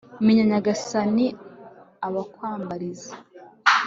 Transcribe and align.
menya, 0.25 0.43
nyagasani, 0.51 1.25
abakwambariza 2.07 3.13